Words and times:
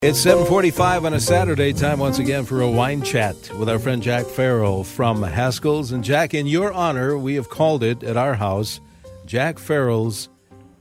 It's 0.00 0.24
7:45 0.24 1.06
on 1.06 1.14
a 1.14 1.18
Saturday. 1.18 1.72
Time 1.72 1.98
once 1.98 2.20
again 2.20 2.44
for 2.44 2.60
a 2.60 2.70
wine 2.70 3.02
chat 3.02 3.34
with 3.58 3.68
our 3.68 3.80
friend 3.80 4.00
Jack 4.00 4.26
Farrell 4.26 4.84
from 4.84 5.24
Haskell's. 5.24 5.90
And 5.90 6.04
Jack, 6.04 6.34
in 6.34 6.46
your 6.46 6.72
honor, 6.72 7.18
we 7.18 7.34
have 7.34 7.48
called 7.48 7.82
it 7.82 8.04
at 8.04 8.16
our 8.16 8.34
house 8.34 8.80
Jack 9.26 9.58
Farrell's 9.58 10.28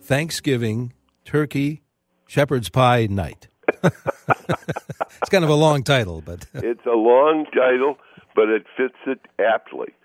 Thanksgiving 0.02 0.94
Turkey 1.26 1.82
Shepherd's 2.28 2.70
Pie 2.70 3.08
Night. 3.08 3.48
it's 3.84 5.30
kind 5.32 5.44
of 5.44 5.50
a 5.50 5.56
long 5.56 5.82
title, 5.82 6.22
but 6.22 6.46
it's 6.54 6.86
a 6.86 6.96
long 6.96 7.46
title, 7.46 7.98
but 8.36 8.50
it 8.50 8.68
fits 8.78 9.00
it 9.08 9.22
aptly. 9.40 9.96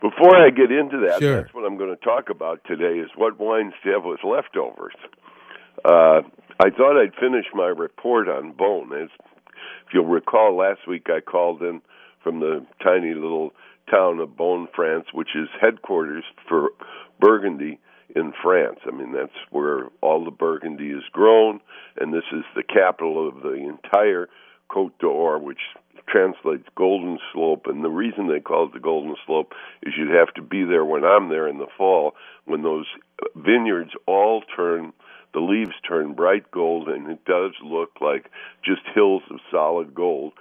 Before 0.00 0.34
I 0.34 0.48
get 0.48 0.72
into 0.72 0.96
that, 1.06 1.20
sure. 1.20 1.42
that's 1.42 1.52
what 1.52 1.66
I'm 1.66 1.76
going 1.76 1.94
to 1.94 2.02
talk 2.02 2.30
about 2.30 2.64
today: 2.64 3.00
is 3.00 3.10
what 3.16 3.38
wines 3.38 3.74
to 3.84 3.90
have 3.90 4.04
with 4.04 4.20
leftovers. 4.24 4.94
Uh, 5.84 6.22
I 6.58 6.70
thought 6.70 7.00
I'd 7.00 7.14
finish 7.14 7.46
my 7.54 7.68
report 7.68 8.28
on 8.28 8.52
Beaune. 8.52 9.04
As 9.04 9.08
if 9.86 9.94
you'll 9.94 10.04
recall, 10.04 10.56
last 10.56 10.86
week 10.86 11.06
I 11.08 11.20
called 11.20 11.62
in 11.62 11.80
from 12.22 12.40
the 12.40 12.66
tiny 12.82 13.14
little 13.14 13.52
town 13.90 14.18
of 14.20 14.30
Beaune, 14.30 14.68
France, 14.74 15.06
which 15.12 15.30
is 15.34 15.48
headquarters 15.60 16.24
for 16.48 16.70
Burgundy 17.18 17.78
in 18.14 18.32
France. 18.42 18.80
I 18.86 18.90
mean, 18.90 19.12
that's 19.12 19.32
where 19.50 19.88
all 20.00 20.24
the 20.24 20.30
Burgundy 20.30 20.90
is 20.90 21.04
grown, 21.12 21.60
and 21.98 22.12
this 22.12 22.24
is 22.32 22.44
the 22.54 22.62
capital 22.62 23.26
of 23.26 23.42
the 23.42 23.54
entire 23.54 24.28
Côte 24.70 24.92
d'Or, 25.00 25.38
which 25.38 25.60
translates 26.08 26.68
Golden 26.76 27.18
Slope. 27.32 27.66
And 27.66 27.84
the 27.84 27.88
reason 27.88 28.28
they 28.28 28.40
call 28.40 28.66
it 28.66 28.72
the 28.72 28.80
Golden 28.80 29.16
Slope 29.26 29.52
is 29.82 29.94
you'd 29.96 30.10
have 30.10 30.34
to 30.34 30.42
be 30.42 30.64
there 30.64 30.84
when 30.84 31.04
I'm 31.04 31.28
there 31.28 31.48
in 31.48 31.58
the 31.58 31.66
fall, 31.76 32.14
when 32.44 32.62
those 32.62 32.86
vineyards 33.34 33.90
all 34.06 34.42
turn 34.54 34.92
the 35.32 35.40
leaves 35.40 35.74
turn 35.86 36.14
bright 36.14 36.50
gold, 36.50 36.88
and 36.88 37.08
it 37.08 37.24
does 37.24 37.52
look 37.62 37.90
like 38.00 38.30
just 38.64 38.82
hills 38.94 39.22
of 39.30 39.38
solid 39.50 39.94
gold, 39.94 40.32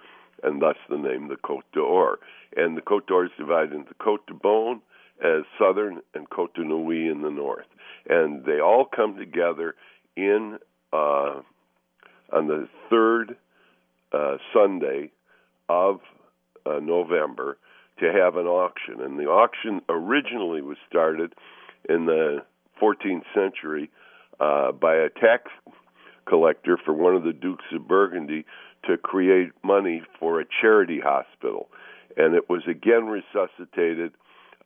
and 0.44 0.62
thus 0.62 0.78
the 0.90 0.98
name 0.98 1.28
the 1.28 1.36
Côte 1.36 1.64
d'Or. 1.74 2.20
And 2.56 2.76
the 2.76 2.82
Côte 2.82 3.06
d'Or 3.08 3.26
is 3.26 3.32
divided 3.38 3.74
into 3.74 3.94
Côte 3.96 4.26
de 4.28 4.34
Beaune 4.34 4.82
as 5.24 5.44
southern 5.60 6.02
and 6.14 6.30
Côte 6.30 6.54
de 6.56 6.64
Nuits 6.64 7.12
in 7.12 7.22
the 7.22 7.30
north, 7.30 7.68
and 8.08 8.46
they 8.46 8.60
all 8.60 8.86
come 8.86 9.18
together 9.18 9.76
in 10.16 10.58
uh, 10.92 11.42
on 12.32 12.48
the 12.48 12.68
third 12.90 13.36
uh, 14.12 14.38
Sunday 14.54 15.12
of 15.68 16.00
uh, 16.66 16.80
November 16.80 17.58
to 18.00 18.12
have 18.12 18.38
an 18.38 18.48
auction. 18.48 19.02
And 19.02 19.20
the 19.20 19.26
auction 19.26 19.82
originally 19.90 20.62
was 20.62 20.78
started 20.88 21.34
in 21.88 22.06
the 22.06 22.44
14th 22.82 23.24
century 23.34 23.90
uh, 24.40 24.72
by 24.72 24.96
a 24.96 25.10
tax 25.10 25.52
collector 26.28 26.78
for 26.84 26.94
one 26.94 27.16
of 27.16 27.24
the 27.24 27.34
dukes 27.34 27.66
of 27.74 27.88
Burgundy 27.88 28.46
to 28.88 28.98
create 28.98 29.52
money 29.64 30.04
for 30.20 30.40
a 30.40 30.46
charity 30.62 31.00
hospital. 31.00 31.70
And 32.18 32.36
it 32.36 32.50
was 32.50 32.62
again 32.68 33.08
resuscitated 33.08 34.12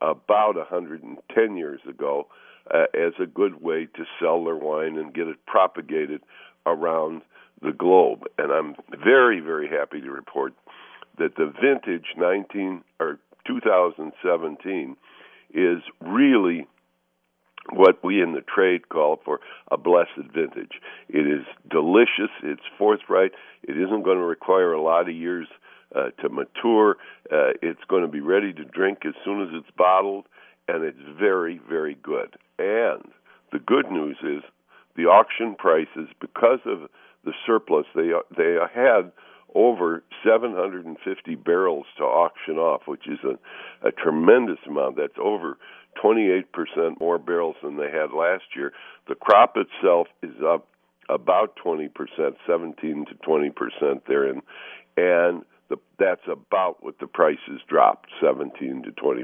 about 0.02 0.56
110 0.56 1.58
years 1.58 1.80
ago 1.88 2.28
uh, 2.74 2.86
as 2.94 3.14
a 3.22 3.26
good 3.26 3.62
way 3.62 3.88
to 3.96 4.06
sell 4.20 4.44
their 4.44 4.56
wine 4.56 4.98
and 4.98 5.14
get 5.14 5.28
it 5.28 5.38
propagated 5.46 6.22
around 6.66 7.22
the 7.62 7.72
globe. 7.72 8.24
And 8.38 8.52
I'm 8.52 8.76
very, 9.04 9.40
very 9.40 9.70
happy 9.70 10.02
to 10.02 10.12
report 10.12 10.54
that 11.18 11.36
the 11.36 11.54
vintage 11.62 12.08
19 12.18 12.84
or 13.00 13.20
2017 13.46 14.98
is 15.54 15.80
really 16.02 16.68
what 17.72 18.04
we 18.04 18.22
in 18.22 18.34
the 18.34 18.42
trade 18.42 18.90
call 18.90 19.20
for 19.24 19.40
a 19.72 19.78
blessed 19.78 20.30
vintage. 20.34 20.82
It 21.10 21.28
is 21.28 21.46
delicious, 21.70 22.32
it's 22.44 22.62
forthright, 22.78 23.32
it 23.64 23.78
isn't 23.78 24.04
going 24.04 24.18
to 24.18 24.24
require 24.24 24.74
a 24.74 24.82
lot 24.82 25.10
of 25.10 25.16
years 25.16 25.48
uh, 25.96 26.10
to 26.22 26.30
mature, 26.30 26.98
uh, 27.32 27.54
it's 27.62 27.84
going 27.88 28.02
to 28.02 28.08
be 28.08 28.20
ready 28.20 28.52
to 28.52 28.66
drink 28.66 29.00
as 29.06 29.14
soon 29.24 29.42
as 29.44 29.50
it's 29.52 29.70
bottled, 29.78 30.26
and 30.68 30.84
it's 30.84 30.98
very, 31.20 31.62
very 31.70 31.96
good. 32.02 32.36
And 32.58 33.04
the 33.52 33.60
good 33.60 33.92
news 33.92 34.18
is 34.24 34.42
the 34.96 35.04
auction 35.04 35.56
prices, 35.56 36.10
because 36.20 36.60
of 36.66 36.90
the 37.24 37.34
surplus, 37.46 37.86
they 37.96 38.12
they 38.36 38.58
had 38.74 39.12
over 39.56 40.04
750 40.24 41.36
barrels 41.36 41.86
to 41.98 42.04
auction 42.04 42.58
off, 42.58 42.82
which 42.86 43.08
is 43.08 43.20
a, 43.24 43.88
a 43.88 43.92
tremendous 43.92 44.58
amount. 44.68 44.98
That's 44.98 45.14
over 45.22 45.58
28% 46.02 47.00
more 47.00 47.18
barrels 47.18 47.56
than 47.64 47.78
they 47.78 47.90
had 47.90 48.12
last 48.12 48.44
year. 48.56 48.74
The 49.08 49.16
crop 49.16 49.56
itself 49.58 50.08
is 50.22 50.36
up 50.46 50.68
about 51.10 51.58
20%, 51.64 51.90
17 52.48 53.06
to 53.06 53.16
20% 53.16 54.02
therein, 54.08 54.42
and 54.96 55.44
the, 55.70 55.78
that's 56.00 56.28
about 56.28 56.84
what 56.84 57.00
the 57.00 57.08
prices 57.08 57.62
dropped, 57.68 58.10
17 58.22 58.84
to 58.84 58.92
20%. 58.92 59.24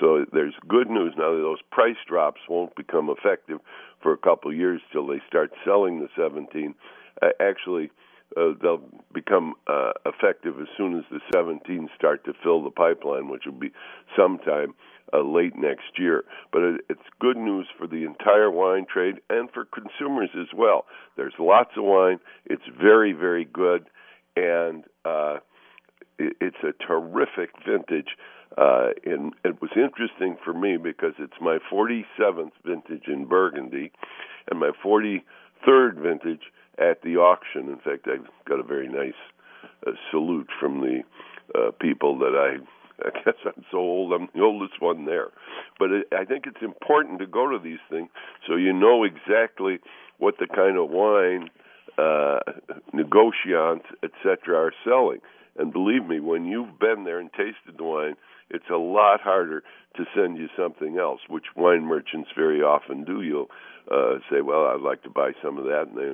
So 0.00 0.24
there's 0.32 0.54
good 0.66 0.90
news 0.90 1.14
now 1.16 1.34
that 1.34 1.42
those 1.42 1.62
price 1.70 1.96
drops 2.06 2.40
won't 2.48 2.74
become 2.74 3.10
effective 3.10 3.58
for 4.02 4.12
a 4.12 4.16
couple 4.16 4.50
of 4.50 4.56
years 4.56 4.80
till 4.92 5.06
they 5.06 5.20
start 5.26 5.52
selling 5.64 6.00
the 6.00 6.08
17. 6.16 6.74
Uh, 7.20 7.28
actually, 7.40 7.90
uh, 8.38 8.52
they'll 8.60 8.82
become 9.12 9.54
uh, 9.66 9.92
effective 10.06 10.60
as 10.60 10.68
soon 10.76 10.96
as 10.98 11.04
the 11.10 11.20
17 11.32 11.88
start 11.96 12.24
to 12.24 12.32
fill 12.42 12.62
the 12.62 12.70
pipeline, 12.70 13.28
which 13.28 13.42
will 13.46 13.52
be 13.52 13.72
sometime 14.16 14.74
uh, 15.12 15.22
late 15.22 15.56
next 15.56 15.98
year. 15.98 16.24
But 16.52 16.62
it, 16.62 16.80
it's 16.88 17.00
good 17.20 17.36
news 17.36 17.66
for 17.78 17.86
the 17.86 18.04
entire 18.04 18.50
wine 18.50 18.86
trade 18.92 19.16
and 19.28 19.50
for 19.50 19.64
consumers 19.64 20.30
as 20.38 20.48
well. 20.54 20.84
There's 21.16 21.34
lots 21.38 21.70
of 21.76 21.84
wine. 21.84 22.20
It's 22.46 22.62
very, 22.80 23.12
very 23.12 23.44
good, 23.44 23.86
and 24.36 24.84
uh, 25.04 25.38
it, 26.18 26.36
it's 26.40 26.62
a 26.62 26.72
terrific 26.86 27.50
vintage. 27.66 28.16
Uh, 28.56 28.88
and 29.04 29.34
it 29.44 29.60
was 29.60 29.70
interesting 29.76 30.36
for 30.42 30.52
me 30.52 30.76
because 30.76 31.12
it's 31.18 31.40
my 31.40 31.58
47th 31.70 32.50
vintage 32.64 33.06
in 33.06 33.26
Burgundy, 33.26 33.92
and 34.50 34.58
my 34.58 34.70
43rd 35.66 36.02
vintage 36.02 36.42
at 36.78 37.02
the 37.02 37.16
auction. 37.16 37.68
In 37.68 37.78
fact, 37.78 38.06
I've 38.06 38.26
got 38.48 38.60
a 38.60 38.62
very 38.62 38.88
nice 38.88 39.18
uh, 39.86 39.92
salute 40.10 40.48
from 40.60 40.80
the 40.80 41.00
uh, 41.54 41.70
people 41.80 42.18
that 42.18 42.34
I 42.34 42.62
I 43.00 43.10
guess 43.24 43.34
I'm 43.44 43.64
so 43.70 43.78
old. 43.78 44.12
I'm 44.12 44.28
the 44.34 44.42
oldest 44.42 44.80
one 44.82 45.04
there. 45.04 45.28
But 45.78 45.92
it, 45.92 46.08
I 46.12 46.24
think 46.24 46.46
it's 46.46 46.62
important 46.62 47.20
to 47.20 47.26
go 47.26 47.48
to 47.48 47.58
these 47.62 47.78
things 47.88 48.08
so 48.46 48.56
you 48.56 48.72
know 48.72 49.04
exactly 49.04 49.78
what 50.18 50.34
the 50.38 50.48
kind 50.48 50.76
of 50.76 50.90
wine 50.90 51.50
uh, 51.96 52.40
negociants, 52.94 53.84
etc., 54.02 54.56
are 54.56 54.72
selling. 54.84 55.20
And 55.58 55.72
believe 55.72 56.06
me, 56.06 56.20
when 56.20 56.46
you've 56.46 56.78
been 56.78 57.04
there 57.04 57.18
and 57.18 57.30
tasted 57.32 57.76
the 57.76 57.84
wine, 57.84 58.14
it's 58.48 58.70
a 58.70 58.76
lot 58.76 59.20
harder 59.20 59.62
to 59.96 60.04
send 60.14 60.38
you 60.38 60.48
something 60.56 60.98
else, 60.98 61.20
which 61.28 61.56
wine 61.56 61.84
merchants 61.84 62.30
very 62.36 62.62
often 62.62 63.04
do. 63.04 63.20
You'll 63.22 63.50
uh, 63.90 64.18
say, 64.30 64.40
"Well, 64.40 64.66
I'd 64.66 64.80
like 64.80 65.02
to 65.02 65.10
buy 65.10 65.32
some 65.42 65.58
of 65.58 65.64
that," 65.64 65.88
and 65.88 65.98
they 65.98 66.12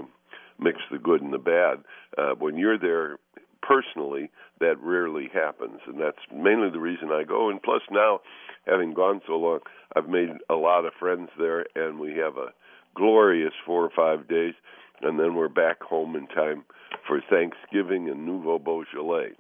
mix 0.59 0.79
the 0.91 0.99
good 0.99 1.21
and 1.21 1.33
the 1.33 1.39
bad. 1.39 1.85
Uh, 2.17 2.35
when 2.39 2.57
you're 2.57 2.79
there 2.79 3.19
personally, 3.63 4.31
that 4.61 4.81
rarely 4.81 5.29
happens, 5.33 5.81
and 5.87 6.01
that's 6.01 6.19
mainly 6.33 6.71
the 6.71 6.81
reason 6.81 7.11
I 7.11 7.25
go. 7.25 7.51
And 7.51 7.63
plus, 7.63 7.83
now 7.91 8.21
having 8.67 8.95
gone 8.95 9.21
so 9.27 9.35
long, 9.35 9.61
I've 9.95 10.09
made 10.09 10.31
a 10.49 10.55
lot 10.55 10.87
of 10.87 10.93
friends 10.99 11.29
there, 11.39 11.67
and 11.75 12.01
we 12.01 12.15
have 12.15 12.39
a 12.39 12.53
glorious 12.95 13.53
four 13.67 13.85
or 13.85 13.91
five 13.91 14.27
days, 14.29 14.55
and 15.03 15.19
then 15.19 15.35
we're 15.35 15.49
back 15.49 15.83
home 15.83 16.17
in 16.17 16.27
time 16.29 16.65
for 17.07 17.21
Thanksgiving 17.31 18.09
and 18.09 18.27
Nouveau 18.27 18.59
Beaujolais. 18.59 19.33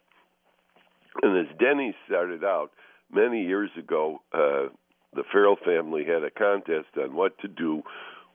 And 1.22 1.38
as 1.38 1.56
Denny 1.58 1.94
started 2.06 2.44
out 2.44 2.70
many 3.12 3.42
years 3.42 3.70
ago, 3.78 4.20
uh, 4.32 4.68
the 5.14 5.22
Farrell 5.30 5.56
family 5.64 6.04
had 6.04 6.24
a 6.24 6.30
contest 6.30 6.88
on 7.00 7.14
what 7.14 7.38
to 7.38 7.48
do 7.48 7.82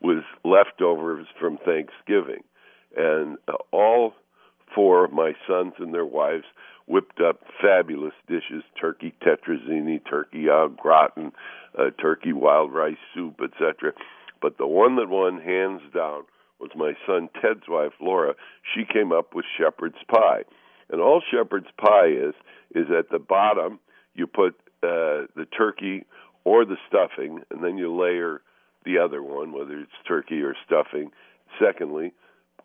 with 0.02 0.24
leftovers 0.46 1.28
from 1.40 1.58
Thanksgiving, 1.58 2.44
and 2.96 3.38
uh, 3.48 3.54
all 3.72 4.14
four 4.74 5.04
of 5.04 5.12
my 5.12 5.34
sons 5.48 5.74
and 5.80 5.94
their 5.94 6.06
wives 6.06 6.46
whipped 6.88 7.20
up 7.22 7.42
fabulous 7.62 8.14
dishes 8.28 8.64
turkey 8.80 9.14
tetrazzini, 9.22 10.00
turkey 10.10 10.50
au 10.50 10.70
gratin, 10.70 11.32
uh, 11.78 11.90
turkey 12.02 12.34
wild 12.34 12.74
rice 12.74 12.98
soup, 13.14 13.40
etc. 13.44 13.92
But 14.42 14.58
the 14.58 14.68
one 14.68 14.96
that 14.96 15.10
won 15.10 15.40
hands 15.42 15.82
down 15.94 16.24
was 16.60 16.72
my 16.76 16.94
son 17.06 17.30
Ted's 17.42 17.68
wife 17.68 17.94
Laura. 18.02 18.34
She 18.76 18.84
came 18.86 19.12
up 19.12 19.34
with 19.34 19.46
shepherd's 19.58 20.04
pie. 20.10 20.44
And 20.90 21.02
all 21.02 21.22
shepherd's 21.32 21.72
pie 21.78 22.10
is 22.10 22.34
is 22.76 22.88
at 22.98 23.10
the 23.10 23.20
bottom 23.20 23.80
you 24.16 24.28
put 24.28 24.56
uh, 24.84 25.28
the 25.36 25.46
turkey 25.56 26.06
or 26.44 26.66
the 26.66 26.78
stuffing, 26.88 27.42
and 27.52 27.64
then 27.64 27.78
you 27.78 27.96
layer 27.96 28.42
the 28.86 28.98
other 28.98 29.22
one, 29.22 29.52
whether 29.52 29.80
it's 29.80 29.92
turkey 30.08 30.42
or 30.42 30.56
stuffing. 30.66 31.12
Secondly, 31.62 32.14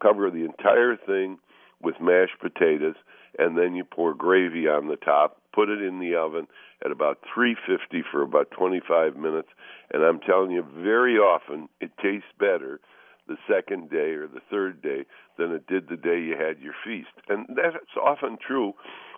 cover 0.00 0.30
the 0.30 0.44
entire 0.44 0.96
thing 0.96 1.38
with 1.82 2.00
mashed 2.00 2.38
potatoes, 2.40 2.94
and 3.38 3.58
then 3.58 3.74
you 3.74 3.84
pour 3.84 4.14
gravy 4.14 4.68
on 4.68 4.88
the 4.88 4.96
top. 4.96 5.38
Put 5.52 5.68
it 5.68 5.82
in 5.82 6.00
the 6.00 6.14
oven 6.14 6.46
at 6.84 6.90
about 6.90 7.18
350 7.34 8.04
for 8.10 8.22
about 8.22 8.50
25 8.50 9.16
minutes, 9.16 9.48
and 9.92 10.02
I'm 10.02 10.20
telling 10.20 10.50
you, 10.50 10.64
very 10.76 11.16
often 11.16 11.68
it 11.80 11.90
tastes 12.02 12.28
better 12.38 12.80
the 13.26 13.36
second 13.48 13.90
day 13.90 14.12
or 14.12 14.26
the 14.26 14.40
third 14.50 14.82
day 14.82 15.04
than 15.38 15.52
it 15.52 15.66
did 15.66 15.88
the 15.88 15.96
day 15.96 16.20
you 16.20 16.36
had 16.38 16.60
your 16.60 16.74
feast. 16.84 17.08
And 17.28 17.46
that's 17.48 17.76
often 18.02 18.38
true 18.46 18.72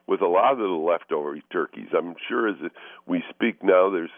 with 0.07 0.21
a 0.21 0.27
lot 0.27 0.53
of 0.53 0.59
the 0.59 0.65
leftover 0.65 1.37
turkeys. 1.53 1.89
I'm 1.97 2.15
sure 2.29 2.49
as 2.49 2.57
we 3.07 3.23
speak 3.31 3.63
now, 3.63 3.91
there's 3.91 4.11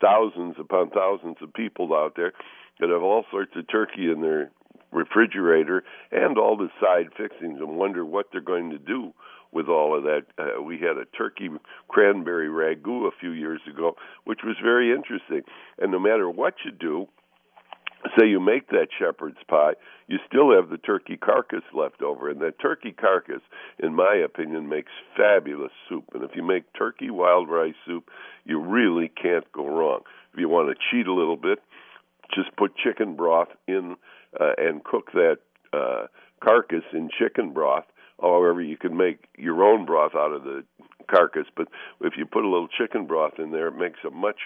thousands 0.00 0.56
upon 0.58 0.90
thousands 0.90 1.36
of 1.42 1.52
people 1.52 1.94
out 1.94 2.14
there 2.16 2.32
that 2.80 2.90
have 2.90 3.02
all 3.02 3.24
sorts 3.30 3.52
of 3.56 3.68
turkey 3.68 4.10
in 4.10 4.20
their 4.20 4.50
refrigerator 4.92 5.84
and 6.10 6.38
all 6.38 6.56
the 6.56 6.68
side 6.80 7.08
fixings 7.16 7.58
and 7.60 7.76
wonder 7.76 8.04
what 8.04 8.26
they're 8.32 8.40
going 8.40 8.70
to 8.70 8.78
do 8.78 9.12
with 9.52 9.68
all 9.68 9.96
of 9.96 10.02
that. 10.04 10.22
Uh, 10.38 10.62
we 10.62 10.78
had 10.78 10.96
a 10.96 11.04
turkey 11.16 11.48
cranberry 11.88 12.48
ragu 12.48 13.06
a 13.06 13.16
few 13.18 13.30
years 13.30 13.60
ago, 13.68 13.96
which 14.24 14.40
was 14.44 14.56
very 14.62 14.90
interesting. 14.90 15.42
And 15.78 15.92
no 15.92 15.98
matter 15.98 16.28
what 16.28 16.54
you 16.64 16.72
do, 16.72 17.06
say 18.18 18.26
you 18.26 18.40
make 18.40 18.68
that 18.68 18.88
shepherd's 18.98 19.42
pie, 19.48 19.74
you 20.08 20.18
still 20.26 20.54
have 20.54 20.70
the 20.70 20.78
turkey 20.78 21.16
carcass 21.16 21.62
left 21.74 22.02
over. 22.02 22.30
And 22.30 22.40
that 22.40 22.58
turkey 22.60 22.92
carcass, 22.92 23.42
in 23.78 23.94
my 23.94 24.14
opinion, 24.24 24.68
makes 24.68 24.92
fabulous 25.16 25.72
soup. 25.88 26.04
And 26.14 26.22
if 26.22 26.30
you 26.34 26.42
make 26.42 26.72
turkey 26.74 27.10
wild 27.10 27.48
rice 27.48 27.74
soup, 27.86 28.10
you 28.44 28.60
really 28.60 29.08
can't 29.08 29.50
go 29.52 29.66
wrong. 29.66 30.00
If 30.32 30.40
you 30.40 30.48
want 30.48 30.68
to 30.68 30.84
cheat 30.90 31.06
a 31.06 31.14
little 31.14 31.36
bit, 31.36 31.58
just 32.34 32.54
put 32.56 32.76
chicken 32.76 33.16
broth 33.16 33.48
in 33.66 33.96
uh, 34.38 34.52
and 34.58 34.84
cook 34.84 35.12
that 35.12 35.38
uh, 35.72 36.06
carcass 36.42 36.84
in 36.92 37.08
chicken 37.18 37.52
broth. 37.52 37.84
However, 38.20 38.62
you 38.62 38.76
can 38.76 38.96
make 38.96 39.26
your 39.36 39.62
own 39.62 39.84
broth 39.84 40.14
out 40.14 40.32
of 40.32 40.42
the 40.44 40.64
carcass, 41.08 41.46
but 41.56 41.68
if 42.00 42.14
you 42.16 42.26
put 42.26 42.44
a 42.44 42.48
little 42.48 42.68
chicken 42.68 43.06
broth 43.06 43.38
in 43.38 43.50
there, 43.50 43.68
it 43.68 43.76
makes 43.76 44.00
a 44.06 44.10
much 44.10 44.36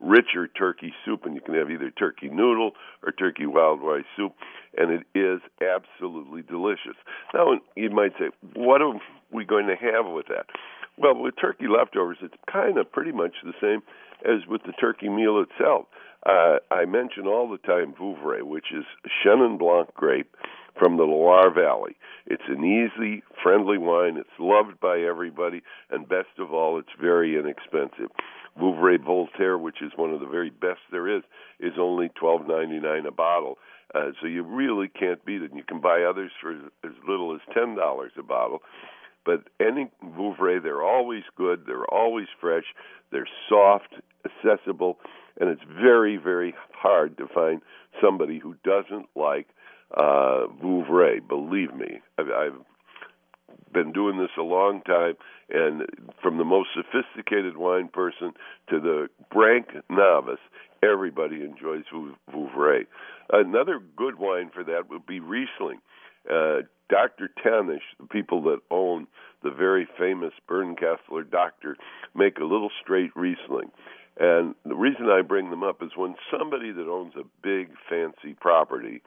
richer 0.00 0.46
turkey 0.46 0.92
soup, 1.04 1.24
and 1.24 1.34
you 1.34 1.40
can 1.40 1.54
have 1.54 1.70
either 1.70 1.90
turkey 1.90 2.28
noodle 2.28 2.72
or 3.02 3.12
turkey 3.12 3.46
wild 3.46 3.80
rice 3.82 4.04
soup, 4.16 4.32
and 4.76 4.90
it 4.90 5.06
is 5.18 5.40
absolutely 5.60 6.42
delicious. 6.42 6.96
Now, 7.34 7.60
you 7.76 7.90
might 7.90 8.12
say, 8.18 8.30
what 8.54 8.82
are 8.82 8.94
we 9.32 9.44
going 9.44 9.66
to 9.66 9.76
have 9.76 10.06
with 10.06 10.26
that? 10.28 10.46
Well, 10.96 11.14
with 11.14 11.34
turkey 11.40 11.66
leftovers, 11.68 12.18
it's 12.22 12.34
kind 12.50 12.76
of 12.78 12.90
pretty 12.90 13.12
much 13.12 13.32
the 13.44 13.52
same 13.60 13.82
as 14.24 14.46
with 14.48 14.62
the 14.64 14.72
turkey 14.72 15.08
meal 15.08 15.40
itself. 15.40 15.86
Uh, 16.28 16.58
I 16.70 16.84
mention 16.84 17.26
all 17.26 17.48
the 17.48 17.66
time 17.66 17.94
Vouvray, 17.98 18.42
which 18.42 18.66
is 18.72 18.84
Chenin 19.24 19.58
Blanc 19.58 19.94
grape 19.94 20.36
from 20.78 20.98
the 20.98 21.04
Loire 21.04 21.50
Valley. 21.50 21.96
It's 22.26 22.42
an 22.48 22.62
easy, 22.64 23.22
friendly 23.42 23.78
wine. 23.78 24.18
It's 24.18 24.28
loved 24.38 24.78
by 24.78 25.00
everybody, 25.00 25.62
and 25.90 26.06
best 26.06 26.38
of 26.38 26.52
all, 26.52 26.78
it's 26.78 26.88
very 27.00 27.38
inexpensive. 27.38 28.10
Vouvray 28.60 29.02
Voltaire, 29.02 29.56
which 29.56 29.80
is 29.80 29.92
one 29.96 30.12
of 30.12 30.20
the 30.20 30.26
very 30.26 30.50
best 30.50 30.80
there 30.90 31.08
is, 31.08 31.22
is 31.60 31.72
only 31.80 32.10
twelve 32.10 32.46
ninety 32.46 32.78
nine 32.78 33.06
a 33.06 33.10
bottle. 33.10 33.56
Uh, 33.94 34.10
so 34.20 34.26
you 34.26 34.42
really 34.42 34.88
can't 34.88 35.24
beat 35.24 35.40
it. 35.40 35.50
And 35.50 35.56
you 35.56 35.64
can 35.64 35.80
buy 35.80 36.02
others 36.02 36.30
for 36.42 36.52
as 36.52 36.92
little 37.08 37.34
as 37.34 37.40
ten 37.54 37.74
dollars 37.74 38.12
a 38.18 38.22
bottle. 38.22 38.60
But 39.24 39.44
any 39.60 39.90
Vouvray, 40.04 40.62
they're 40.62 40.84
always 40.84 41.22
good. 41.36 41.64
They're 41.66 41.86
always 41.86 42.26
fresh. 42.40 42.64
They're 43.12 43.28
soft, 43.48 43.94
accessible, 44.26 44.98
and 45.38 45.50
it's 45.50 45.62
very, 45.80 46.16
very 46.16 46.54
hard 46.72 47.16
to 47.18 47.26
find 47.28 47.62
somebody 48.02 48.38
who 48.38 48.54
doesn't 48.64 49.08
like 49.14 49.48
uh, 49.96 50.46
Vouvray. 50.62 51.26
Believe 51.26 51.74
me, 51.74 52.00
I've, 52.18 52.30
I've 52.30 53.72
been 53.72 53.92
doing 53.92 54.18
this 54.18 54.30
a 54.38 54.42
long 54.42 54.82
time, 54.82 55.14
and 55.50 55.82
from 56.22 56.38
the 56.38 56.44
most 56.44 56.70
sophisticated 56.74 57.56
wine 57.56 57.88
person 57.88 58.32
to 58.70 58.80
the 58.80 59.08
rank 59.34 59.68
novice, 59.88 60.40
everybody 60.82 61.42
enjoys 61.42 61.84
Vouvray. 62.32 62.86
Another 63.30 63.80
good 63.96 64.18
wine 64.18 64.50
for 64.52 64.64
that 64.64 64.88
would 64.90 65.06
be 65.06 65.20
Riesling. 65.20 65.80
Uh, 66.30 66.62
Dr. 66.90 67.30
Thanisch, 67.44 67.80
the 68.00 68.06
people 68.06 68.42
that 68.44 68.60
own 68.70 69.06
the 69.42 69.50
very 69.50 69.86
famous 69.98 70.32
Bernkasteler 70.48 71.28
Doctor, 71.30 71.76
make 72.14 72.38
a 72.38 72.44
little 72.44 72.70
straight 72.82 73.10
Riesling. 73.14 73.70
And 74.18 74.54
the 74.64 74.74
reason 74.74 75.08
I 75.08 75.22
bring 75.22 75.50
them 75.50 75.62
up 75.62 75.82
is 75.82 75.90
when 75.96 76.16
somebody 76.30 76.72
that 76.72 76.88
owns 76.88 77.14
a 77.16 77.22
big 77.42 77.70
fancy 77.88 78.34
property 78.38 79.00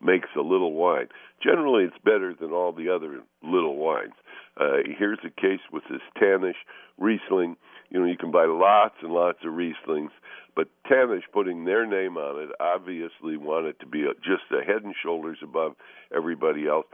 makes 0.00 0.28
a 0.36 0.40
little 0.40 0.72
wine. 0.72 1.08
Generally, 1.42 1.84
it's 1.84 2.04
better 2.04 2.34
than 2.38 2.50
all 2.50 2.72
the 2.72 2.88
other 2.88 3.20
little 3.42 3.76
wines. 3.76 4.14
Uh, 4.58 4.78
here's 4.98 5.18
a 5.24 5.30
case 5.30 5.60
with 5.72 5.82
this 5.90 6.00
Thanisch 6.20 6.54
Riesling. 6.98 7.56
You 7.90 8.00
know, 8.00 8.06
you 8.06 8.16
can 8.16 8.30
buy 8.30 8.46
lots 8.46 8.94
and 9.02 9.12
lots 9.12 9.38
of 9.44 9.52
Rieslings, 9.52 10.10
but 10.56 10.68
Thanisch, 10.90 11.22
putting 11.32 11.64
their 11.64 11.86
name 11.86 12.16
on 12.16 12.42
it, 12.42 12.50
obviously 12.60 13.36
wanted 13.36 13.78
to 13.80 13.86
be 13.86 14.04
just 14.22 14.44
a 14.50 14.64
head 14.64 14.82
and 14.82 14.94
shoulders 15.00 15.38
above 15.42 15.74
everybody 16.14 16.66
else. 16.66 16.86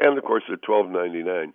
And 0.00 0.16
of 0.16 0.24
course, 0.24 0.44
they're 0.46 0.56
twelve 0.56 0.90
ninety 0.90 1.22
nine. 1.22 1.52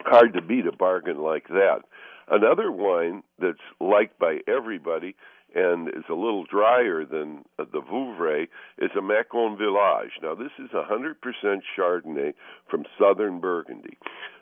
Hard 0.00 0.34
to 0.34 0.42
beat 0.42 0.66
a 0.66 0.72
bargain 0.72 1.18
like 1.18 1.48
that. 1.48 1.80
Another 2.28 2.70
wine 2.70 3.22
that's 3.38 3.58
liked 3.80 4.18
by 4.18 4.38
everybody 4.48 5.14
and 5.54 5.88
is 5.88 6.04
a 6.10 6.14
little 6.14 6.44
drier 6.44 7.04
than 7.04 7.44
the 7.58 7.80
Vouvray 7.80 8.48
is 8.78 8.90
a 8.98 9.02
Macon 9.02 9.56
Village. 9.56 10.10
Now, 10.22 10.34
this 10.34 10.50
is 10.58 10.70
100% 10.70 11.14
Chardonnay 11.78 12.34
from 12.68 12.84
southern 12.98 13.40
Burgundy. 13.40 13.96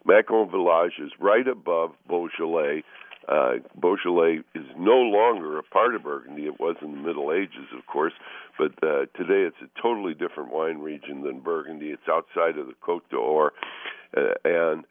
Macon 0.07 0.51
Village 0.51 0.95
is 0.99 1.13
right 1.21 1.47
above 1.47 1.91
Beaujolais. 2.09 2.83
Uh, 3.29 3.53
Beaujolais 3.81 4.41
is 4.55 4.65
no 4.77 4.97
longer 4.97 5.59
a 5.59 5.63
part 5.63 5.95
of 5.95 6.03
Burgundy. 6.03 6.47
It 6.47 6.59
was 6.59 6.77
in 6.83 6.93
the 6.93 6.99
Middle 6.99 7.33
Ages, 7.33 7.69
of 7.77 7.87
course, 7.87 8.15
but 8.59 8.73
uh, 8.83 9.07
today 9.17 9.47
it's 9.47 9.57
a 9.63 9.83
totally 9.83 10.15
different 10.15 10.53
wine 10.53 10.79
region 10.79 11.23
than 11.23 11.41
Burgundy. 11.41 11.91
It's 11.91 12.09
outside 12.11 12.59
of 12.59 12.67
the 12.67 12.75
Côte 12.83 13.03
d'Or, 13.11 13.53
uh, 14.17 14.21
and 14.45 14.85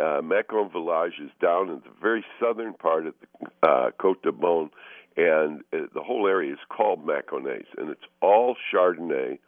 uh, 0.00 0.22
Macon 0.22 0.70
Village 0.70 1.14
is 1.22 1.30
down 1.40 1.68
in 1.68 1.76
the 1.76 1.92
very 2.00 2.24
southern 2.40 2.74
part 2.74 3.06
of 3.06 3.14
the 3.20 3.68
uh, 3.68 3.90
Côte 4.00 4.22
de 4.22 4.32
Beaune, 4.32 4.70
and 5.16 5.60
uh, 5.72 5.86
the 5.94 6.02
whole 6.02 6.26
area 6.26 6.52
is 6.52 6.58
called 6.68 7.04
Mâconnais, 7.06 7.66
and 7.76 7.90
it's 7.90 8.04
all 8.20 8.56
Chardonnay. 8.72 9.38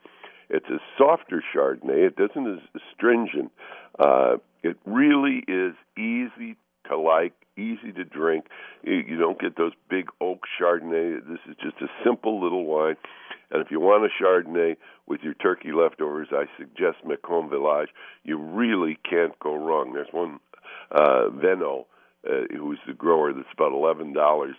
It's 0.50 0.69
a 0.69 0.78
softer 0.99 1.43
Chardonnay. 1.54 2.08
It 2.08 2.16
doesn't 2.16 2.46
as 2.46 2.82
stringent. 2.94 3.50
Uh, 3.99 4.37
it 4.62 4.76
really 4.84 5.43
is 5.49 5.75
easy 5.96 6.56
to 6.88 6.98
like, 6.98 7.32
easy 7.56 7.93
to 7.94 8.05
drink. 8.05 8.46
You, 8.82 9.02
you 9.06 9.19
don't 9.19 9.40
get 9.40 9.56
those 9.56 9.72
big 9.88 10.06
oak 10.20 10.44
Chardonnay. 10.60 11.20
This 11.26 11.38
is 11.48 11.56
just 11.62 11.76
a 11.81 11.88
simple 12.05 12.43
little 12.43 12.64
wine. 12.66 12.96
And 13.52 13.62
if 13.62 13.70
you 13.70 13.81
want 13.81 14.04
a 14.04 14.22
Chardonnay 14.22 14.76
with 15.06 15.20
your 15.22 15.34
turkey 15.34 15.72
leftovers, 15.72 16.28
I 16.32 16.44
suggest 16.58 17.04
Macon 17.04 17.50
Village. 17.50 17.90
You 18.25 18.38
really 18.38 18.99
can't 19.08 19.38
go 19.38 19.54
wrong. 19.54 19.93
There's 19.93 20.08
one 20.10 20.40
uh, 20.90 21.28
Veno 21.28 21.84
uh, 22.27 22.46
who's 22.50 22.79
the 22.86 22.94
grower 22.94 23.32
that's 23.32 23.46
about 23.53 23.72
eleven 23.72 24.12
dollars. 24.15 24.56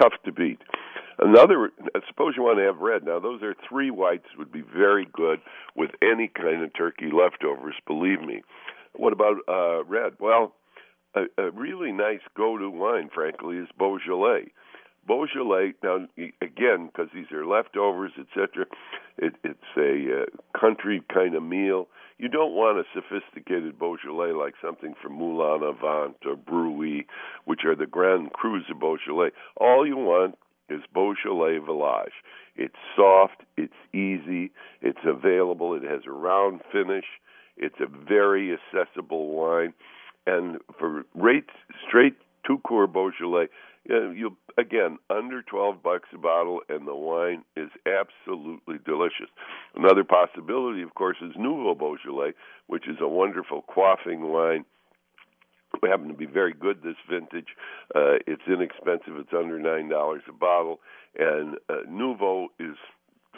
Tough 0.00 0.12
to 0.24 0.32
beat. 0.32 0.60
Another, 1.18 1.70
suppose 2.08 2.34
you 2.36 2.42
want 2.42 2.58
to 2.58 2.64
have 2.64 2.78
red. 2.78 3.04
Now, 3.04 3.20
those 3.20 3.42
are 3.42 3.54
three 3.68 3.90
whites 3.90 4.26
would 4.36 4.50
be 4.50 4.62
very 4.62 5.06
good 5.12 5.40
with 5.76 5.90
any 6.02 6.28
kind 6.28 6.62
of 6.62 6.74
turkey 6.74 7.10
leftovers. 7.12 7.76
Believe 7.86 8.20
me. 8.20 8.42
What 8.94 9.12
about 9.12 9.36
uh, 9.48 9.84
red? 9.84 10.14
Well, 10.18 10.54
a, 11.14 11.22
a 11.38 11.50
really 11.52 11.92
nice 11.92 12.20
go-to 12.36 12.68
wine, 12.68 13.10
frankly, 13.14 13.58
is 13.58 13.68
Beaujolais. 13.78 14.52
Beaujolais. 15.06 15.74
Now, 15.82 16.06
again, 16.40 16.86
because 16.86 17.08
these 17.14 17.30
are 17.32 17.46
leftovers, 17.46 18.12
etc. 18.18 18.66
It, 19.18 19.34
it's 19.44 19.60
a 19.76 20.22
uh, 20.22 20.58
country 20.58 21.02
kind 21.12 21.34
of 21.34 21.42
meal. 21.42 21.88
You 22.18 22.28
don't 22.28 22.52
want 22.52 22.78
a 22.78 22.84
sophisticated 22.94 23.78
Beaujolais 23.78 24.32
like 24.32 24.54
something 24.62 24.94
from 25.02 25.14
Moulin-à-Vent 25.14 26.16
or 26.26 26.36
Brouilly, 26.36 27.06
which 27.44 27.64
are 27.64 27.74
the 27.74 27.86
Grand 27.86 28.32
Crus 28.32 28.70
of 28.70 28.80
Beaujolais. 28.80 29.30
All 29.56 29.86
you 29.86 29.96
want 29.96 30.36
is 30.68 30.80
Beaujolais 30.92 31.58
Village. 31.58 32.12
It's 32.56 32.74
soft, 32.96 33.42
it's 33.56 33.72
easy, 33.92 34.52
it's 34.80 35.04
available, 35.04 35.74
it 35.74 35.82
has 35.82 36.02
a 36.06 36.12
round 36.12 36.60
finish, 36.70 37.04
it's 37.56 37.80
a 37.80 37.86
very 37.86 38.56
accessible 38.56 39.30
wine, 39.30 39.74
and 40.26 40.58
for 40.78 41.04
rates 41.14 41.50
straight 41.86 42.14
two 42.46 42.58
core 42.58 42.86
Beaujolais, 42.86 43.48
you, 43.86 44.36
again 44.56 44.98
under 45.10 45.42
twelve 45.42 45.82
bucks 45.82 46.08
a 46.14 46.18
bottle, 46.18 46.60
and 46.68 46.86
the 46.86 46.94
wine 46.94 47.44
is 47.56 47.70
absolutely 47.86 48.76
delicious. 48.84 49.28
Another 49.74 50.04
possibility, 50.04 50.82
of 50.82 50.94
course, 50.94 51.16
is 51.22 51.32
Nouveau 51.36 51.74
Beaujolais, 51.74 52.32
which 52.66 52.88
is 52.88 52.96
a 53.00 53.08
wonderful 53.08 53.62
quaffing 53.62 54.32
wine. 54.32 54.64
We 55.82 55.88
happen 55.88 56.08
to 56.08 56.14
be 56.14 56.26
very 56.26 56.54
good 56.54 56.82
this 56.82 56.96
vintage. 57.10 57.48
Uh, 57.94 58.16
it's 58.26 58.42
inexpensive; 58.46 59.16
it's 59.16 59.34
under 59.36 59.58
nine 59.58 59.88
dollars 59.88 60.22
a 60.28 60.32
bottle, 60.32 60.80
and 61.18 61.56
uh, 61.68 61.82
Nouveau 61.88 62.48
is 62.60 62.76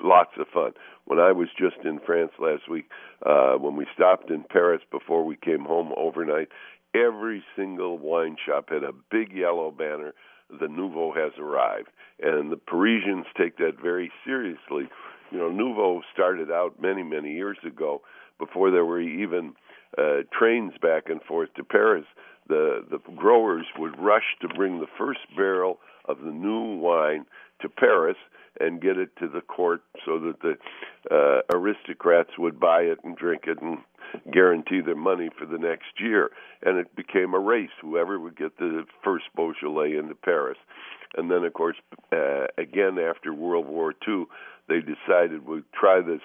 lots 0.02 0.32
of 0.38 0.46
fun. 0.52 0.72
When 1.06 1.18
I 1.18 1.32
was 1.32 1.48
just 1.58 1.76
in 1.84 2.00
France 2.04 2.32
last 2.38 2.68
week, 2.70 2.90
uh, 3.24 3.54
when 3.54 3.76
we 3.76 3.86
stopped 3.94 4.30
in 4.30 4.44
Paris 4.44 4.82
before 4.90 5.24
we 5.24 5.36
came 5.36 5.64
home 5.64 5.92
overnight, 5.96 6.48
every 6.94 7.42
single 7.56 7.98
wine 7.98 8.36
shop 8.44 8.68
had 8.68 8.84
a 8.84 8.92
big 9.10 9.32
yellow 9.32 9.70
banner 9.70 10.12
the 10.50 10.68
nouveau 10.68 11.12
has 11.12 11.32
arrived. 11.38 11.88
And 12.20 12.50
the 12.50 12.56
Parisians 12.56 13.26
take 13.36 13.58
that 13.58 13.80
very 13.80 14.10
seriously. 14.24 14.88
you 15.30 15.38
know, 15.38 15.50
Nouveau 15.50 16.02
started 16.12 16.50
out 16.50 16.80
many, 16.80 17.02
many 17.02 17.32
years 17.32 17.58
ago 17.66 18.02
before 18.38 18.70
there 18.70 18.84
were 18.84 19.00
even 19.00 19.54
uh, 19.98 20.22
trains 20.32 20.72
back 20.80 21.04
and 21.08 21.22
forth 21.22 21.52
to 21.54 21.64
Paris. 21.64 22.04
The 22.48 22.84
the 22.90 22.98
growers 23.16 23.66
would 23.78 23.98
rush 23.98 24.36
to 24.40 24.48
bring 24.48 24.78
the 24.78 24.86
first 24.98 25.20
barrel 25.36 25.78
of 26.08 26.20
the 26.20 26.30
new 26.30 26.76
wine 26.76 27.26
to 27.60 27.68
Paris 27.68 28.16
and 28.60 28.80
get 28.80 28.96
it 28.98 29.10
to 29.18 29.28
the 29.28 29.40
court 29.40 29.82
so 30.04 30.18
that 30.18 30.40
the 30.40 30.56
uh, 31.14 31.40
aristocrats 31.54 32.30
would 32.38 32.58
buy 32.60 32.82
it 32.82 32.98
and 33.04 33.16
drink 33.16 33.42
it 33.46 33.60
and 33.60 33.78
guarantee 34.32 34.80
their 34.80 34.96
money 34.96 35.28
for 35.38 35.46
the 35.46 35.58
next 35.58 36.00
year. 36.00 36.30
And 36.62 36.78
it 36.78 36.94
became 36.96 37.34
a 37.34 37.38
race. 37.38 37.70
Whoever 37.80 38.18
would 38.18 38.36
get 38.36 38.56
the 38.58 38.84
first 39.04 39.24
Beaujolais 39.34 39.96
into 39.96 40.14
Paris. 40.14 40.58
And 41.16 41.30
then, 41.30 41.44
of 41.44 41.52
course, 41.52 41.76
uh, 42.12 42.46
again 42.58 42.98
after 42.98 43.32
World 43.32 43.66
War 43.66 43.94
II, 44.06 44.24
they 44.68 44.80
decided 44.80 45.46
we'd 45.46 45.64
try 45.72 46.00
this 46.00 46.20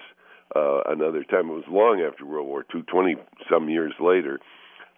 uh, 0.54 0.82
another 0.86 1.24
time. 1.24 1.48
It 1.48 1.54
was 1.54 1.64
long 1.68 2.00
after 2.00 2.26
World 2.26 2.46
War 2.46 2.64
II, 2.74 2.82
20 2.82 3.16
some 3.50 3.68
years 3.68 3.94
later. 4.00 4.38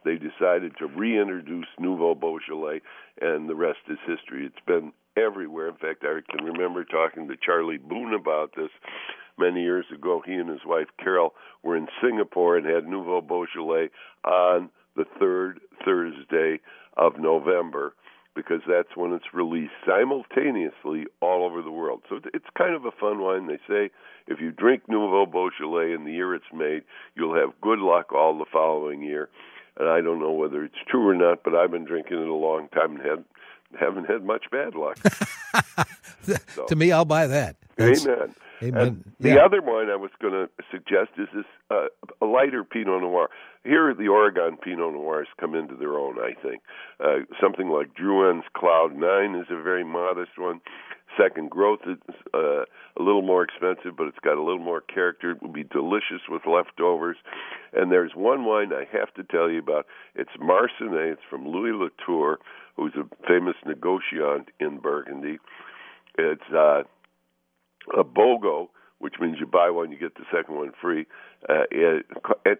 They 0.04 0.16
decided 0.16 0.72
to 0.78 0.86
reintroduce 0.86 1.66
Nouveau 1.78 2.14
Beaujolais, 2.14 2.82
and 3.20 3.48
the 3.48 3.54
rest 3.54 3.78
is 3.88 3.98
history. 4.06 4.44
It's 4.44 4.66
been 4.66 4.92
everywhere. 5.16 5.68
In 5.68 5.76
fact, 5.76 6.04
I 6.04 6.20
can 6.30 6.44
remember 6.44 6.84
talking 6.84 7.28
to 7.28 7.36
Charlie 7.36 7.78
Boone 7.78 8.12
about 8.12 8.50
this 8.54 8.70
many 9.38 9.62
years 9.62 9.86
ago. 9.92 10.22
He 10.24 10.34
and 10.34 10.48
his 10.48 10.64
wife 10.64 10.88
Carol 11.02 11.34
were 11.62 11.76
in 11.76 11.88
Singapore 12.02 12.56
and 12.56 12.66
had 12.66 12.86
Nouveau 12.86 13.20
Beaujolais 13.20 13.90
on 14.24 14.70
the 14.96 15.04
third 15.18 15.60
Thursday 15.84 16.60
of 16.96 17.18
November 17.18 17.94
because 18.34 18.60
that's 18.68 18.96
when 18.96 19.12
it's 19.12 19.32
released 19.32 19.72
simultaneously 19.86 21.04
all 21.20 21.44
over 21.44 21.62
the 21.62 21.70
world. 21.70 22.02
So 22.08 22.18
it's 22.32 22.46
kind 22.58 22.74
of 22.74 22.84
a 22.84 22.90
fun 22.90 23.20
wine. 23.20 23.46
They 23.46 23.58
say 23.68 23.90
if 24.26 24.40
you 24.40 24.50
drink 24.50 24.82
Nouveau 24.88 25.26
Beaujolais 25.26 25.92
in 25.92 26.04
the 26.04 26.12
year 26.12 26.34
it's 26.34 26.44
made, 26.52 26.82
you'll 27.14 27.36
have 27.36 27.60
good 27.60 27.78
luck 27.78 28.12
all 28.12 28.36
the 28.36 28.46
following 28.52 29.02
year. 29.02 29.28
And 29.76 29.88
I 29.88 30.00
don't 30.00 30.20
know 30.20 30.32
whether 30.32 30.64
it's 30.64 30.74
true 30.88 31.08
or 31.08 31.14
not, 31.14 31.42
but 31.44 31.54
I've 31.54 31.70
been 31.70 31.84
drinking 31.84 32.18
it 32.18 32.28
a 32.28 32.34
long 32.34 32.68
time 32.68 32.96
and 32.96 33.04
had 33.04 33.24
haven't 33.78 34.04
had 34.04 34.24
much 34.24 34.44
bad 34.52 34.74
luck. 34.74 34.98
so. 36.22 36.64
to 36.66 36.76
me, 36.76 36.92
I'll 36.92 37.04
buy 37.04 37.26
that. 37.26 37.56
That's, 37.76 38.06
Amen. 38.06 38.34
Amen. 38.62 38.80
And 38.80 39.12
the 39.20 39.30
yeah. 39.30 39.44
other 39.44 39.60
wine 39.60 39.90
I 39.90 39.96
was 39.96 40.10
going 40.20 40.32
to 40.32 40.48
suggest 40.70 41.10
is 41.18 41.28
this 41.34 41.44
uh, 41.70 41.86
a 42.20 42.26
lighter 42.26 42.64
Pinot 42.64 43.02
Noir. 43.02 43.28
Here, 43.64 43.94
the 43.94 44.08
Oregon 44.08 44.56
Pinot 44.56 44.92
Noirs 44.92 45.28
come 45.40 45.54
into 45.54 45.74
their 45.74 45.94
own. 45.98 46.18
I 46.18 46.34
think 46.40 46.62
uh, 47.00 47.24
something 47.40 47.68
like 47.68 47.94
Drouhin's 47.94 48.44
Cloudline 48.56 49.40
is 49.40 49.46
a 49.50 49.60
very 49.62 49.84
modest 49.84 50.38
one. 50.38 50.60
Second 51.16 51.50
Growth 51.50 51.80
is 51.86 51.98
uh, 52.34 52.64
a 52.96 53.02
little 53.02 53.22
more 53.22 53.42
expensive, 53.42 53.96
but 53.96 54.06
it's 54.08 54.18
got 54.22 54.36
a 54.36 54.42
little 54.42 54.58
more 54.58 54.80
character. 54.80 55.32
It 55.32 55.42
will 55.42 55.52
be 55.52 55.64
delicious 55.64 56.22
with 56.28 56.42
leftovers. 56.46 57.16
And 57.72 57.90
there's 57.90 58.12
one 58.14 58.44
wine 58.44 58.72
I 58.72 58.84
have 58.96 59.12
to 59.14 59.24
tell 59.24 59.50
you 59.50 59.60
about. 59.60 59.86
It's 60.14 60.30
Marsannay. 60.40 61.12
It's 61.12 61.22
from 61.28 61.46
Louis 61.46 61.72
Latour, 61.72 62.38
who's 62.76 62.94
a 62.96 63.04
famous 63.26 63.56
negociant 63.66 64.48
in 64.60 64.78
Burgundy. 64.78 65.38
It's 66.18 66.50
uh, 66.52 66.82
a 67.96 68.04
BOGO, 68.04 68.68
which 68.98 69.14
means 69.20 69.36
you 69.38 69.46
buy 69.46 69.70
one, 69.70 69.90
you 69.92 69.98
get 69.98 70.14
the 70.14 70.24
second 70.32 70.56
one 70.56 70.72
free. 70.80 71.06
Uh, 71.48 71.64
it, 71.70 72.06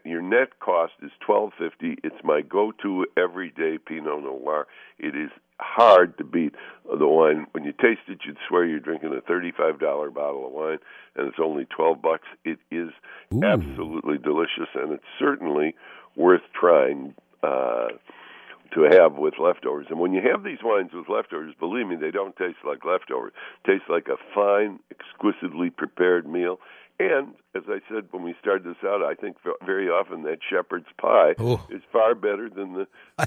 your 0.05 0.21
net 0.21 0.61
cost 0.61 0.93
is 1.03 1.11
twelve 1.25 1.53
fifty. 1.59 1.97
It's 2.05 2.23
my 2.23 2.43
go-to 2.43 3.07
everyday 3.17 3.79
Pinot 3.79 4.23
Noir. 4.23 4.67
It 4.99 5.17
is 5.17 5.31
hard 5.59 6.19
to 6.19 6.25
beat 6.25 6.55
the 6.85 7.07
wine. 7.07 7.47
When 7.53 7.65
you 7.65 7.73
taste 7.73 8.03
it, 8.09 8.19
you'd 8.27 8.37
swear 8.47 8.67
you're 8.67 8.81
drinking 8.81 9.15
a 9.17 9.23
thirty-five 9.23 9.81
dollar 9.81 10.11
bottle 10.11 10.47
of 10.47 10.53
wine, 10.53 10.79
and 11.17 11.29
it's 11.29 11.39
only 11.43 11.65
twelve 11.65 12.03
bucks. 12.03 12.27
It 12.45 12.59
is 12.71 12.91
Ooh. 13.33 13.43
absolutely 13.43 14.19
delicious, 14.19 14.69
and 14.75 14.93
it's 14.93 15.05
certainly 15.19 15.75
worth 16.15 16.43
trying. 16.59 17.15
Uh, 17.43 17.89
to 18.75 18.83
have 18.83 19.15
with 19.15 19.35
leftovers. 19.39 19.87
And 19.91 19.99
when 19.99 20.13
you 20.13 20.21
have 20.31 20.43
these 20.43 20.59
wines 20.63 20.91
with 20.93 21.09
leftovers, 21.09 21.55
believe 21.59 21.87
me, 21.87 21.97
they 21.97 22.11
don't 22.11 22.37
taste 22.37 22.59
like 22.67 22.85
leftovers. 22.85 23.33
Taste 23.67 23.85
like 23.89 24.09
a 24.09 24.17
fine, 24.35 24.81
exquisitely 24.91 25.71
prepared 25.71 26.27
meal. 26.27 26.59
And 26.99 27.35
as 27.55 27.63
I 27.69 27.79
said 27.89 28.09
when 28.11 28.23
we 28.23 28.35
started 28.41 28.65
this 28.65 28.83
out, 28.85 29.03
I 29.03 29.15
think 29.15 29.37
very 29.65 29.89
often 29.89 30.23
that 30.25 30.39
shepherd's 30.49 30.89
pie 30.99 31.35
Ooh. 31.41 31.61
is 31.71 31.83
far 31.93 32.15
better 32.15 32.51
than 32.51 32.75
the. 32.75 32.87
I, 33.19 33.27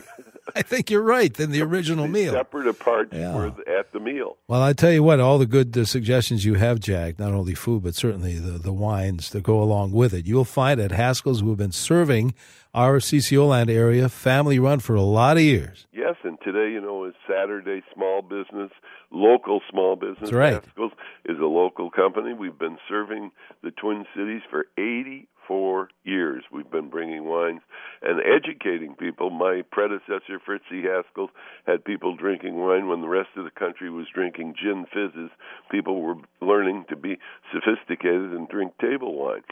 I, 0.56 0.62
think 0.64 0.92
you're 0.92 1.02
right 1.02 1.34
than 1.34 1.52
the 1.52 1.62
original 1.70 2.08
meal. 2.08 2.34
Separate 2.34 2.78
parts 2.80 3.14
yeah. 3.14 3.52
at 3.80 3.94
the 3.94 4.00
meal. 4.00 4.38
Well, 4.48 4.62
I 4.62 4.74
tell 4.74 4.92
you 4.92 5.02
what, 5.02 5.20
all 5.20 5.38
the 5.38 5.46
good 5.46 5.78
uh, 5.78 5.86
suggestions 5.86 6.44
you 6.44 6.56
have, 6.56 6.80
Jack, 6.80 7.20
not 7.20 7.34
only 7.34 7.56
food 7.56 7.84
but 7.84 7.96
certainly 7.96 8.38
the 8.38 8.58
the 8.58 8.74
wines 8.74 9.30
that 9.30 9.44
go 9.44 9.62
along 9.62 9.92
with 9.92 10.14
it. 10.14 10.26
You'll 10.26 10.46
find 10.46 10.80
at 10.80 10.92
Haskell's 10.92 11.40
who 11.40 11.50
have 11.50 11.58
been 11.58 11.72
serving 11.72 12.34
our 12.74 13.00
CCO 13.00 13.50
land 13.50 13.70
area, 13.70 14.10
family 14.10 14.60
run 14.60 14.80
for 14.80 14.94
a 14.94 15.02
lot 15.02 15.38
of 15.38 15.44
years. 15.44 15.88
Yes, 15.94 16.16
and 16.24 16.38
today, 16.44 16.72
you 16.72 16.82
know, 16.82 17.06
is 17.06 17.16
Saturday 17.28 17.82
Small 17.94 18.22
Business, 18.22 18.72
local 19.12 19.62
small 19.70 19.96
business. 19.96 20.18
That's 20.22 20.34
right. 20.34 20.54
Haskell's 20.54 20.92
is 21.26 21.40
a 21.40 21.46
local 21.46 21.90
company. 21.90 22.34
We've 22.34 22.58
been 22.58 22.78
serving 22.88 23.32
the 23.64 23.72
Twin 23.72 24.06
Cities 24.18 24.42
for 24.50 24.66
84 24.80 25.90
years. 26.04 26.44
We've 26.52 26.72
been 26.72 26.90
bringing 26.90 27.26
wines 27.26 27.62
and 28.02 28.20
educating 28.20 28.96
people. 28.96 29.30
My 29.30 29.62
predecessor, 29.72 30.42
Fritzy 30.44 30.82
Haskell, 30.82 31.30
had 31.68 31.86
people 31.86 32.16
drinking 32.16 32.56
wine 32.56 32.88
when 32.88 33.02
the 33.02 33.08
rest 33.08 33.30
of 33.36 33.44
the 33.44 33.52
country 33.52 33.92
was 33.92 34.08
drinking 34.12 34.56
gin 34.60 34.88
fizzes. 34.92 35.30
People 35.70 36.02
were 36.02 36.16
learning 36.42 36.86
to 36.90 36.96
be 36.96 37.20
sophisticated 37.54 38.32
and 38.34 38.50
drink 38.50 38.74
table 38.80 39.14
wine. 39.14 39.44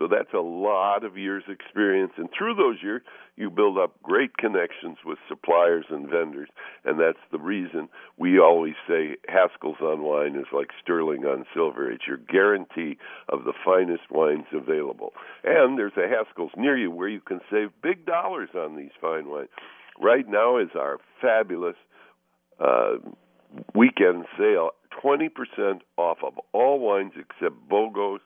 So 0.00 0.08
that's 0.08 0.32
a 0.32 0.40
lot 0.40 1.04
of 1.04 1.18
years' 1.18 1.44
experience. 1.46 2.12
And 2.16 2.30
through 2.36 2.54
those 2.54 2.78
years, 2.82 3.02
you 3.36 3.50
build 3.50 3.76
up 3.76 4.02
great 4.02 4.34
connections 4.38 4.96
with 5.04 5.18
suppliers 5.28 5.84
and 5.90 6.08
vendors. 6.08 6.48
And 6.86 6.98
that's 6.98 7.18
the 7.30 7.38
reason 7.38 7.90
we 8.16 8.38
always 8.40 8.72
say 8.88 9.16
Haskell's 9.28 9.82
on 9.82 10.02
wine 10.02 10.36
is 10.36 10.46
like 10.54 10.68
sterling 10.82 11.26
on 11.26 11.44
silver. 11.52 11.92
It's 11.92 12.06
your 12.08 12.16
guarantee 12.16 12.96
of 13.28 13.44
the 13.44 13.52
finest 13.62 14.10
wines 14.10 14.46
available. 14.54 15.12
And 15.44 15.78
there's 15.78 15.92
a 15.98 16.08
Haskell's 16.08 16.52
near 16.56 16.78
you 16.78 16.90
where 16.90 17.08
you 17.08 17.20
can 17.20 17.40
save 17.50 17.68
big 17.82 18.06
dollars 18.06 18.48
on 18.54 18.76
these 18.76 18.92
fine 19.02 19.28
wines. 19.28 19.50
Right 20.00 20.26
now 20.26 20.56
is 20.56 20.70
our 20.74 20.96
fabulous 21.20 21.76
uh, 22.58 22.94
weekend 23.74 24.24
sale 24.38 24.70
20% 25.04 25.28
off 25.98 26.18
of 26.24 26.40
all 26.54 26.80
wines 26.80 27.12
except 27.16 27.68
BOGOs 27.68 28.20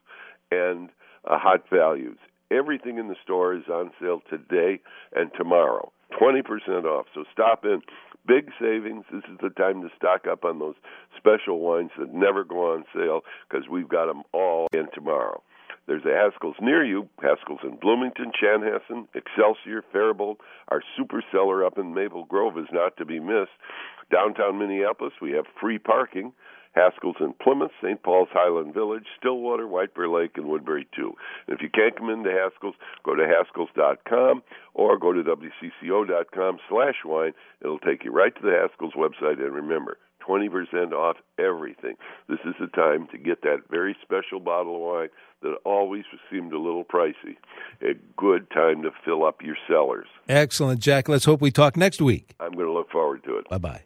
and 0.53 0.89
uh, 1.27 1.39
hot 1.39 1.65
values. 1.71 2.19
Everything 2.51 2.99
in 2.99 3.09
the 3.09 3.17
store 3.23 3.55
is 3.55 3.65
on 3.71 3.91
sale 4.01 4.21
today 4.29 4.81
and 5.15 5.31
tomorrow. 5.37 5.93
20% 6.21 6.43
off. 6.85 7.07
So 7.15 7.25
stop 7.33 7.65
in. 7.65 7.83
Big 8.27 8.51
savings. 8.61 9.05
This 9.13 9.25
is 9.31 9.39
the 9.43 9.51
time 9.51 9.83
to 9.83 9.89
stock 9.97 10.27
up 10.31 10.45
on 10.45 10.59
those 10.59 10.77
special 11.17 11.61
wines 11.61 11.91
that 11.99 12.13
never 12.13 12.45
go 12.45 12.73
on 12.73 12.85
sale 12.95 13.21
because 13.49 13.69
we've 13.69 13.89
got 13.89 14.07
them 14.07 14.23
all 14.33 14.69
in 14.73 14.87
tomorrow. 14.95 15.43
There's 15.87 16.05
a 16.07 16.15
Haskell's 16.15 16.57
near 16.63 16.83
you, 16.83 17.09
Haskell's 17.21 17.61
in 17.63 17.77
Bloomington, 17.77 18.33
Chanhassen, 18.33 19.07
Excelsior, 19.15 19.85
Faribault. 19.93 20.39
Our 20.69 20.83
super 20.97 21.23
seller 21.31 21.65
up 21.65 21.77
in 21.77 21.93
Maple 21.93 22.25
Grove 22.25 22.57
is 22.57 22.69
not 22.73 22.97
to 22.97 23.05
be 23.05 23.21
missed. 23.21 23.53
Downtown 24.11 24.59
Minneapolis, 24.59 25.13
we 25.21 25.33
have 25.33 25.45
free 25.61 25.79
parking. 25.79 26.33
Haskell's 26.75 27.17
in 27.21 27.35
Plymouth, 27.35 27.71
St. 27.83 28.03
Paul's 28.03 28.29
Highland 28.33 28.75
Village, 28.75 29.05
Stillwater, 29.19 29.67
White 29.67 29.95
Bear 29.95 30.09
Lake, 30.09 30.33
and 30.37 30.47
Woodbury 30.47 30.87
too. 30.95 31.15
And 31.47 31.57
if 31.57 31.63
you 31.63 31.69
can't 31.73 31.97
come 31.97 32.11
into 32.11 32.31
Haskell's, 32.31 32.75
go 33.05 33.15
to 33.15 33.23
haskells.com 33.23 34.43
or 34.75 34.99
go 34.99 35.13
to 35.13 35.23
wcco.com 35.23 36.59
slash 36.69 36.97
wine. 37.05 37.33
It'll 37.61 37.79
take 37.79 38.05
you 38.05 38.13
right 38.13 38.35
to 38.35 38.43
the 38.43 38.51
Haskell's 38.51 38.95
website. 38.95 39.43
And 39.43 39.55
remember, 39.55 39.99
20% 40.27 40.93
off 40.93 41.17
everything. 41.39 41.95
This 42.29 42.39
is 42.45 42.55
the 42.61 42.67
time 42.69 43.09
to 43.13 43.19
get 43.19 43.43
that 43.43 43.63
very 43.71 43.97
special 44.03 44.41
bottle 44.41 44.77
of 44.77 44.81
wine 44.81 45.09
that 45.43 45.57
always 45.65 46.05
seemed 46.31 46.53
a 46.53 46.59
little 46.59 46.85
pricey. 46.85 47.37
A 47.83 47.95
good 48.17 48.51
time 48.51 48.83
to 48.83 48.91
fill 49.05 49.25
up 49.25 49.43
your 49.43 49.57
cellars. 49.69 50.07
Excellent, 50.29 50.81
Jack. 50.81 51.09
Let's 51.09 51.27
hope 51.27 51.41
we 51.41 51.51
talk 51.51 51.77
next 51.77 52.01
week. 52.01 52.35
I'm 52.41 52.53
going 52.53 52.67
to 52.67 52.73
look 52.73 52.91
forward 52.91 53.23
to 53.25 53.37
it. 53.37 53.49
Bye 53.49 53.59
bye. 53.59 53.83